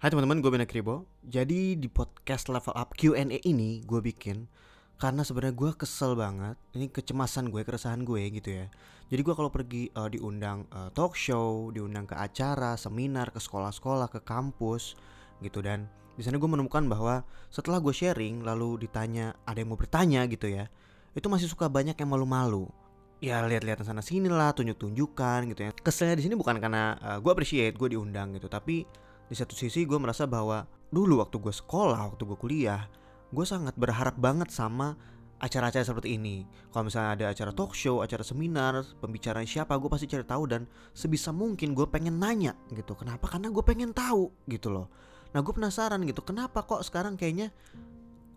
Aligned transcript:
Hai 0.00 0.08
teman-teman, 0.08 0.40
gue 0.40 0.48
Bena 0.48 0.64
Kribo. 0.64 1.04
Jadi 1.20 1.76
di 1.76 1.84
podcast 1.84 2.48
Level 2.48 2.72
Up 2.72 2.96
Q&A 2.96 3.20
ini 3.44 3.84
gue 3.84 4.00
bikin 4.00 4.48
karena 4.96 5.20
sebenarnya 5.20 5.52
gue 5.52 5.76
kesel 5.76 6.16
banget. 6.16 6.56
Ini 6.72 6.88
kecemasan 6.88 7.52
gue, 7.52 7.60
keresahan 7.68 8.00
gue 8.08 8.16
gitu 8.32 8.64
ya. 8.64 8.72
Jadi 9.12 9.20
gue 9.20 9.34
kalau 9.36 9.52
pergi 9.52 9.92
uh, 9.92 10.08
diundang 10.08 10.64
uh, 10.72 10.88
talk 10.96 11.12
show, 11.12 11.68
diundang 11.68 12.08
ke 12.08 12.16
acara, 12.16 12.80
seminar, 12.80 13.28
ke 13.28 13.44
sekolah-sekolah, 13.44 14.08
ke 14.08 14.24
kampus 14.24 14.96
gitu 15.44 15.60
dan 15.60 15.84
di 16.16 16.24
sana 16.24 16.40
gue 16.40 16.48
menemukan 16.48 16.88
bahwa 16.88 17.20
setelah 17.52 17.76
gue 17.76 17.92
sharing 17.92 18.40
lalu 18.40 18.80
ditanya 18.88 19.36
ada 19.44 19.60
yang 19.60 19.68
mau 19.68 19.76
bertanya 19.76 20.24
gitu 20.32 20.48
ya, 20.48 20.72
itu 21.12 21.28
masih 21.28 21.44
suka 21.44 21.68
banyak 21.68 22.00
yang 22.00 22.08
malu-malu 22.08 22.72
ya 23.20 23.44
lihat-lihat 23.44 23.84
sana 23.84 24.00
sini 24.00 24.32
lah 24.32 24.56
tunjuk-tunjukkan 24.56 25.44
gitu 25.52 25.60
ya 25.68 25.70
keselnya 25.76 26.16
di 26.16 26.24
sini 26.24 26.40
bukan 26.40 26.56
karena 26.56 26.96
uh, 27.04 27.18
gue 27.20 27.28
appreciate 27.28 27.76
gue 27.76 27.92
diundang 27.92 28.32
gitu 28.32 28.48
tapi 28.48 28.88
di 29.30 29.38
satu 29.38 29.54
sisi 29.54 29.86
gue 29.86 29.94
merasa 29.94 30.26
bahwa 30.26 30.66
dulu 30.90 31.22
waktu 31.22 31.38
gue 31.38 31.54
sekolah, 31.54 32.10
waktu 32.10 32.26
gue 32.26 32.34
kuliah, 32.34 32.90
gue 33.30 33.46
sangat 33.46 33.78
berharap 33.78 34.18
banget 34.18 34.50
sama 34.50 34.98
acara-acara 35.38 35.86
seperti 35.86 36.18
ini. 36.18 36.44
Kalau 36.74 36.90
misalnya 36.90 37.10
ada 37.14 37.26
acara 37.30 37.54
talk 37.54 37.72
show, 37.72 38.02
acara 38.02 38.26
seminar, 38.26 38.82
pembicaraan 38.98 39.46
siapa, 39.46 39.78
gue 39.78 39.86
pasti 39.86 40.10
cari 40.10 40.26
tahu 40.26 40.50
dan 40.50 40.66
sebisa 40.92 41.30
mungkin 41.30 41.72
gue 41.72 41.86
pengen 41.86 42.18
nanya 42.18 42.58
gitu. 42.74 42.98
Kenapa? 42.98 43.30
Karena 43.30 43.48
gue 43.48 43.62
pengen 43.62 43.94
tahu 43.94 44.34
gitu 44.50 44.68
loh. 44.68 44.90
Nah 45.30 45.40
gue 45.40 45.54
penasaran 45.54 46.02
gitu, 46.04 46.26
kenapa 46.26 46.66
kok 46.66 46.82
sekarang 46.82 47.14
kayaknya 47.14 47.54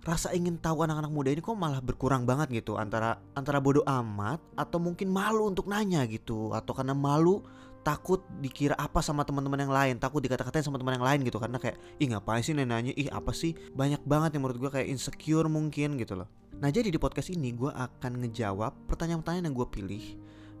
rasa 0.00 0.32
ingin 0.32 0.56
tahu 0.56 0.80
anak-anak 0.82 1.12
muda 1.12 1.28
ini 1.28 1.44
kok 1.44 1.52
malah 1.52 1.84
berkurang 1.84 2.24
banget 2.24 2.64
gitu 2.64 2.80
antara 2.80 3.20
antara 3.36 3.60
bodoh 3.60 3.84
amat 3.84 4.40
atau 4.56 4.80
mungkin 4.80 5.12
malu 5.12 5.44
untuk 5.44 5.68
nanya 5.68 6.08
gitu 6.08 6.56
atau 6.56 6.72
karena 6.72 6.96
malu 6.96 7.44
takut 7.80 8.20
dikira 8.44 8.76
apa 8.76 9.00
sama 9.00 9.24
teman-teman 9.24 9.64
yang 9.64 9.72
lain 9.72 9.94
takut 9.96 10.20
dikata-katain 10.20 10.60
sama 10.60 10.76
teman 10.76 11.00
yang 11.00 11.06
lain 11.06 11.20
gitu 11.24 11.40
karena 11.40 11.56
kayak 11.56 11.80
ih 11.96 12.08
ngapain 12.12 12.44
sih 12.44 12.52
nanya 12.52 12.92
ih 12.92 13.08
apa 13.08 13.32
sih? 13.32 13.56
Banyak 13.72 14.04
banget 14.04 14.36
yang 14.36 14.44
menurut 14.44 14.60
gue 14.60 14.70
kayak 14.70 14.88
insecure 14.88 15.48
mungkin 15.48 15.96
gitu 15.96 16.20
loh. 16.20 16.28
Nah 16.60 16.68
jadi 16.68 16.92
di 16.92 17.00
podcast 17.00 17.32
ini 17.32 17.56
gue 17.56 17.72
akan 17.72 18.20
ngejawab 18.26 18.84
pertanyaan-pertanyaan 18.84 19.48
yang 19.48 19.56
gue 19.56 19.68
pilih 19.72 20.04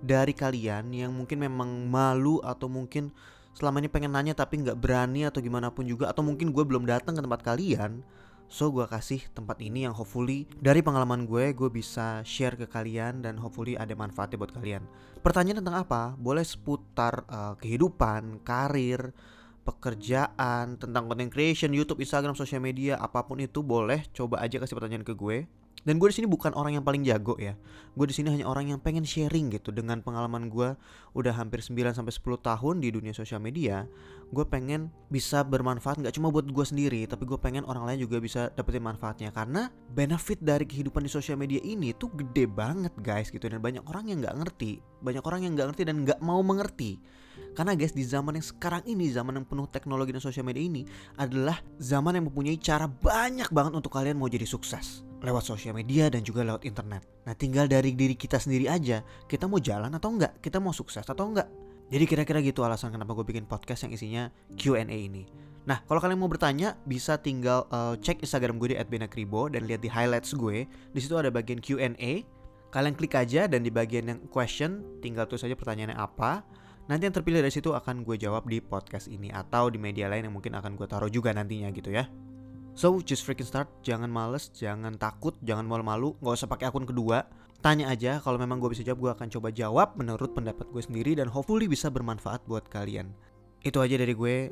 dari 0.00 0.32
kalian 0.32 0.88
yang 0.96 1.12
mungkin 1.12 1.44
memang 1.44 1.88
malu 1.92 2.40
atau 2.40 2.72
mungkin 2.72 3.12
selama 3.52 3.84
ini 3.84 3.92
pengen 3.92 4.16
nanya 4.16 4.32
tapi 4.32 4.64
nggak 4.64 4.80
berani 4.80 5.28
atau 5.28 5.44
gimana 5.44 5.68
pun 5.68 5.84
juga 5.84 6.08
atau 6.08 6.24
mungkin 6.24 6.54
gue 6.54 6.64
belum 6.64 6.88
datang 6.88 7.18
ke 7.18 7.20
tempat 7.20 7.40
kalian 7.44 8.00
So 8.50 8.74
gue 8.74 8.82
kasih 8.82 9.22
tempat 9.30 9.62
ini 9.62 9.86
yang 9.86 9.94
hopefully 9.94 10.50
dari 10.58 10.82
pengalaman 10.82 11.22
gue 11.22 11.54
gue 11.54 11.70
bisa 11.70 12.18
share 12.26 12.58
ke 12.58 12.66
kalian 12.66 13.22
dan 13.22 13.38
hopefully 13.38 13.78
ada 13.78 13.94
manfaatnya 13.94 14.42
buat 14.42 14.50
kalian. 14.50 14.82
Pertanyaan 15.22 15.62
tentang 15.62 15.86
apa? 15.86 16.18
Boleh 16.18 16.42
seputar 16.42 17.22
uh, 17.30 17.54
kehidupan, 17.62 18.42
karir, 18.42 19.14
pekerjaan, 19.62 20.74
tentang 20.82 21.06
content 21.06 21.30
creation, 21.30 21.70
YouTube, 21.70 22.02
Instagram, 22.02 22.34
sosial 22.34 22.58
media, 22.58 22.98
apa 22.98 23.22
pun 23.22 23.38
itu 23.38 23.62
boleh 23.62 24.02
coba 24.10 24.42
aja 24.42 24.58
kasih 24.58 24.74
pertanyaan 24.74 25.06
ke 25.06 25.14
gue. 25.14 25.46
Dan 25.80 25.96
gue 25.96 26.12
di 26.12 26.20
sini 26.20 26.28
bukan 26.28 26.52
orang 26.52 26.76
yang 26.76 26.84
paling 26.84 27.00
jago 27.08 27.40
ya. 27.40 27.56
Gue 27.96 28.04
di 28.04 28.12
sini 28.12 28.28
hanya 28.28 28.44
orang 28.44 28.68
yang 28.68 28.80
pengen 28.84 29.08
sharing 29.08 29.48
gitu 29.48 29.72
dengan 29.72 30.04
pengalaman 30.04 30.52
gue 30.52 30.76
udah 31.16 31.32
hampir 31.32 31.64
9 31.64 31.96
sampai 31.96 32.12
10 32.12 32.20
tahun 32.36 32.74
di 32.84 32.88
dunia 32.92 33.16
sosial 33.16 33.40
media. 33.40 33.88
Gue 34.28 34.44
pengen 34.44 34.92
bisa 35.08 35.40
bermanfaat 35.40 36.04
nggak 36.04 36.14
cuma 36.20 36.28
buat 36.28 36.44
gue 36.44 36.66
sendiri, 36.68 37.08
tapi 37.08 37.24
gue 37.24 37.40
pengen 37.40 37.64
orang 37.64 37.88
lain 37.88 38.04
juga 38.04 38.20
bisa 38.20 38.52
dapetin 38.52 38.84
manfaatnya 38.84 39.32
karena 39.32 39.72
benefit 39.90 40.38
dari 40.44 40.68
kehidupan 40.68 41.02
di 41.02 41.10
sosial 41.10 41.40
media 41.40 41.58
ini 41.64 41.96
tuh 41.96 42.12
gede 42.12 42.44
banget 42.46 42.92
guys 43.00 43.32
gitu 43.32 43.48
dan 43.48 43.58
banyak 43.64 43.82
orang 43.88 44.12
yang 44.12 44.20
nggak 44.20 44.36
ngerti, 44.36 44.84
banyak 45.00 45.24
orang 45.24 45.48
yang 45.48 45.56
nggak 45.56 45.68
ngerti 45.74 45.82
dan 45.88 45.96
nggak 46.04 46.20
mau 46.20 46.44
mengerti. 46.44 47.00
Karena 47.56 47.72
guys 47.72 47.96
di 47.96 48.04
zaman 48.04 48.36
yang 48.36 48.44
sekarang 48.44 48.84
ini, 48.84 49.10
zaman 49.10 49.42
yang 49.42 49.46
penuh 49.48 49.66
teknologi 49.66 50.12
dan 50.12 50.22
sosial 50.22 50.44
media 50.44 50.62
ini 50.62 50.84
adalah 51.16 51.58
zaman 51.80 52.20
yang 52.20 52.28
mempunyai 52.28 52.60
cara 52.60 52.84
banyak 52.86 53.48
banget 53.48 53.72
untuk 53.74 53.90
kalian 53.90 54.20
mau 54.20 54.30
jadi 54.30 54.44
sukses 54.46 55.09
lewat 55.20 55.44
sosial 55.44 55.76
media 55.76 56.08
dan 56.08 56.24
juga 56.24 56.44
lewat 56.44 56.64
internet. 56.64 57.04
Nah, 57.28 57.34
tinggal 57.36 57.68
dari 57.68 57.92
diri 57.92 58.16
kita 58.16 58.40
sendiri 58.40 58.66
aja, 58.66 59.04
kita 59.28 59.46
mau 59.46 59.60
jalan 59.60 59.92
atau 59.92 60.08
enggak, 60.12 60.40
kita 60.40 60.58
mau 60.58 60.72
sukses 60.72 61.04
atau 61.04 61.28
enggak. 61.28 61.48
Jadi 61.90 62.04
kira-kira 62.06 62.38
gitu 62.40 62.62
alasan 62.62 62.94
kenapa 62.94 63.18
gue 63.18 63.26
bikin 63.26 63.50
podcast 63.50 63.84
yang 63.84 63.92
isinya 63.92 64.22
Q&A 64.54 64.86
ini. 64.86 65.26
Nah, 65.66 65.82
kalau 65.84 65.98
kalian 65.98 66.22
mau 66.22 66.30
bertanya, 66.30 66.78
bisa 66.86 67.18
tinggal 67.20 67.66
uh, 67.74 67.98
cek 67.98 68.22
Instagram 68.24 68.62
gue 68.62 68.72
di 68.72 68.76
@benakribo 68.78 69.50
dan 69.50 69.66
lihat 69.66 69.82
di 69.84 69.90
highlights 69.90 70.32
gue. 70.32 70.64
Di 70.66 71.00
situ 71.02 71.18
ada 71.18 71.28
bagian 71.28 71.58
Q&A. 71.58 72.24
Kalian 72.70 72.94
klik 72.94 73.18
aja 73.18 73.50
dan 73.50 73.66
di 73.66 73.74
bagian 73.74 74.06
yang 74.06 74.18
question 74.30 75.02
tinggal 75.02 75.26
tulis 75.26 75.42
aja 75.42 75.58
pertanyaannya 75.58 75.98
apa. 75.98 76.46
Nanti 76.86 77.10
yang 77.10 77.14
terpilih 77.14 77.42
dari 77.42 77.50
situ 77.50 77.74
akan 77.74 78.06
gue 78.06 78.14
jawab 78.14 78.46
di 78.46 78.62
podcast 78.62 79.10
ini 79.10 79.30
atau 79.34 79.70
di 79.70 79.78
media 79.78 80.06
lain 80.06 80.30
yang 80.30 80.34
mungkin 80.34 80.54
akan 80.54 80.78
gue 80.78 80.86
taruh 80.86 81.10
juga 81.10 81.34
nantinya 81.34 81.74
gitu 81.74 81.90
ya. 81.90 82.06
So 82.80 82.96
just 83.04 83.28
freaking 83.28 83.44
start, 83.44 83.68
jangan 83.84 84.08
males, 84.08 84.48
jangan 84.56 84.96
takut, 84.96 85.36
jangan 85.44 85.68
malu-malu, 85.68 86.16
nggak 86.16 86.32
usah 86.32 86.48
pakai 86.48 86.72
akun 86.72 86.88
kedua. 86.88 87.28
Tanya 87.60 87.92
aja, 87.92 88.24
kalau 88.24 88.40
memang 88.40 88.56
gue 88.56 88.72
bisa 88.72 88.80
jawab, 88.80 89.04
gue 89.04 89.10
akan 89.20 89.28
coba 89.36 89.48
jawab 89.52 90.00
menurut 90.00 90.32
pendapat 90.32 90.64
gue 90.72 90.80
sendiri 90.80 91.12
dan 91.12 91.28
hopefully 91.28 91.68
bisa 91.68 91.92
bermanfaat 91.92 92.40
buat 92.48 92.64
kalian. 92.72 93.12
Itu 93.60 93.84
aja 93.84 94.00
dari 94.00 94.16
gue. 94.16 94.48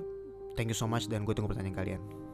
Thank 0.61 0.69
you 0.69 0.77
so 0.77 0.85
much 0.85 1.09
dan 1.09 1.25
gue 1.25 1.33
tunggu 1.33 1.57
pertanyaan 1.57 1.73
kalian. 1.73 2.28